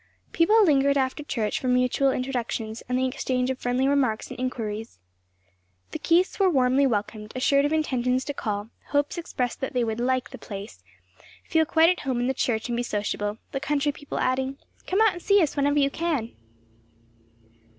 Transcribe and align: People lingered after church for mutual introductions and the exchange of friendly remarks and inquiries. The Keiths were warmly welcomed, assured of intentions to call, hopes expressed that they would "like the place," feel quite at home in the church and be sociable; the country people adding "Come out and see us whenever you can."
People 0.31 0.65
lingered 0.65 0.97
after 0.97 1.21
church 1.21 1.59
for 1.59 1.67
mutual 1.67 2.09
introductions 2.11 2.81
and 2.89 2.97
the 2.97 3.05
exchange 3.05 3.51
of 3.51 3.59
friendly 3.59 3.87
remarks 3.87 4.31
and 4.31 4.39
inquiries. 4.39 4.97
The 5.91 5.99
Keiths 5.99 6.39
were 6.39 6.49
warmly 6.49 6.87
welcomed, 6.87 7.31
assured 7.35 7.65
of 7.65 7.71
intentions 7.71 8.25
to 8.25 8.33
call, 8.33 8.71
hopes 8.87 9.19
expressed 9.19 9.61
that 9.61 9.73
they 9.73 9.83
would 9.83 9.99
"like 9.99 10.31
the 10.31 10.39
place," 10.39 10.81
feel 11.45 11.65
quite 11.65 11.89
at 11.89 11.99
home 11.99 12.19
in 12.19 12.25
the 12.25 12.33
church 12.33 12.67
and 12.67 12.75
be 12.75 12.81
sociable; 12.81 13.37
the 13.51 13.59
country 13.59 13.91
people 13.91 14.17
adding 14.17 14.57
"Come 14.87 15.01
out 15.01 15.13
and 15.13 15.21
see 15.21 15.39
us 15.39 15.55
whenever 15.55 15.77
you 15.77 15.91
can." 15.91 16.31